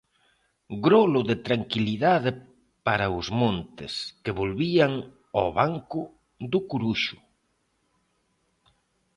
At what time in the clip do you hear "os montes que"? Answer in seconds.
3.17-4.35